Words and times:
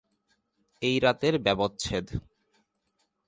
এই 0.81 0.95
রাতের 0.99 1.35
ব্যবচ্ছেদ। 1.39 2.05